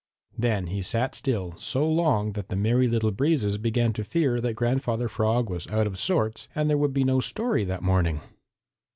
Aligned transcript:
Then 0.35 0.65
he 0.65 0.81
sat 0.81 1.13
still 1.13 1.53
so 1.59 1.87
long 1.87 2.31
that 2.31 2.49
the 2.49 2.55
Merry 2.55 2.87
Little 2.87 3.11
Breezes 3.11 3.59
began 3.59 3.93
to 3.93 4.03
fear 4.03 4.41
that 4.41 4.55
Grandfather 4.55 5.07
Frog 5.07 5.47
was 5.47 5.67
out 5.67 5.85
of 5.85 5.99
sorts 5.99 6.47
and 6.55 6.65
that 6.67 6.71
there 6.71 6.77
would 6.79 6.91
be 6.95 7.03
no 7.03 7.19
story 7.19 7.63
that 7.65 7.83
morning. 7.83 8.19